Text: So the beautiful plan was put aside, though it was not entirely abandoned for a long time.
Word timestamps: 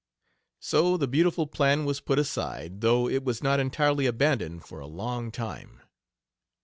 So 0.59 0.97
the 0.97 1.07
beautiful 1.07 1.45
plan 1.45 1.85
was 1.85 2.01
put 2.01 2.17
aside, 2.17 2.81
though 2.81 3.07
it 3.07 3.23
was 3.23 3.43
not 3.43 3.59
entirely 3.59 4.07
abandoned 4.07 4.63
for 4.65 4.79
a 4.79 4.87
long 4.87 5.31
time. 5.31 5.83